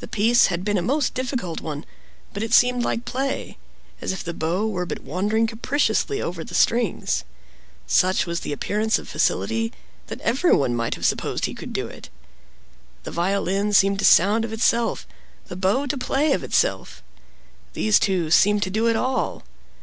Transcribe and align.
The 0.00 0.08
piece 0.08 0.46
had 0.46 0.64
been 0.64 0.78
a 0.78 0.82
most 0.82 1.12
difficult 1.12 1.60
one; 1.60 1.84
but 2.32 2.42
it 2.42 2.54
seemed 2.54 2.84
like 2.84 3.04
play—as 3.04 4.10
if 4.10 4.24
the 4.24 4.32
bow 4.32 4.66
were 4.66 4.86
but 4.86 5.02
wandering 5.02 5.46
capriciously 5.46 6.22
over 6.22 6.42
the 6.42 6.54
strings. 6.54 7.22
Such 7.86 8.24
was 8.24 8.40
the 8.40 8.54
appearance 8.54 8.98
of 8.98 9.10
facility, 9.10 9.70
that 10.06 10.22
everyone 10.22 10.74
might 10.74 10.94
have 10.94 11.04
supposed 11.04 11.44
he 11.44 11.52
could 11.54 11.74
do 11.74 11.86
it. 11.86 12.08
The 13.02 13.10
violin 13.10 13.74
seemed 13.74 13.98
to 13.98 14.06
sound 14.06 14.46
of 14.46 14.54
itself, 14.54 15.06
the 15.48 15.54
bow 15.54 15.84
to 15.84 15.98
play 15.98 16.32
of 16.32 16.42
itself. 16.42 17.02
These 17.74 17.98
two 17.98 18.30
seemed 18.30 18.62
to 18.62 18.70
do 18.70 18.86
it 18.86 18.96
all. 18.96 19.42